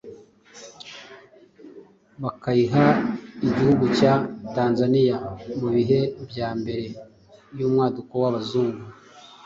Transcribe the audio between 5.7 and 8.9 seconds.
bihe bya mbere y’umwaduko w’abazungu